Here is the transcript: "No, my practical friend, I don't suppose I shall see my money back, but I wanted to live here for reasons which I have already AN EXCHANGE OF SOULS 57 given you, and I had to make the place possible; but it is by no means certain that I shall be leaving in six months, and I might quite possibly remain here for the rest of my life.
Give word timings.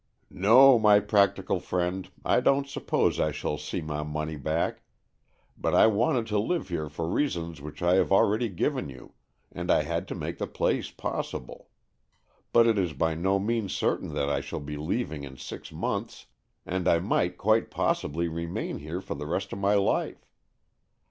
"No, 0.47 0.79
my 0.79 0.99
practical 0.99 1.59
friend, 1.59 2.09
I 2.25 2.39
don't 2.39 2.67
suppose 2.67 3.19
I 3.19 3.31
shall 3.31 3.59
see 3.59 3.81
my 3.83 4.01
money 4.01 4.35
back, 4.35 4.81
but 5.55 5.75
I 5.75 5.85
wanted 5.85 6.25
to 6.33 6.39
live 6.39 6.69
here 6.69 6.89
for 6.89 7.07
reasons 7.07 7.61
which 7.61 7.83
I 7.83 7.97
have 7.97 8.11
already 8.11 8.47
AN 8.47 8.53
EXCHANGE 8.53 8.61
OF 8.61 8.65
SOULS 8.73 8.79
57 8.79 8.95
given 8.95 9.05
you, 9.05 9.13
and 9.51 9.69
I 9.71 9.81
had 9.83 10.07
to 10.07 10.15
make 10.15 10.39
the 10.39 10.47
place 10.47 10.89
possible; 10.89 11.69
but 12.51 12.65
it 12.65 12.79
is 12.79 12.93
by 12.93 13.13
no 13.13 13.37
means 13.37 13.73
certain 13.75 14.15
that 14.15 14.27
I 14.29 14.41
shall 14.41 14.59
be 14.59 14.75
leaving 14.77 15.23
in 15.23 15.37
six 15.37 15.71
months, 15.71 16.25
and 16.65 16.87
I 16.87 16.97
might 16.97 17.37
quite 17.37 17.69
possibly 17.69 18.27
remain 18.27 18.79
here 18.79 19.01
for 19.01 19.13
the 19.13 19.27
rest 19.27 19.53
of 19.53 19.59
my 19.59 19.75
life. 19.75 20.25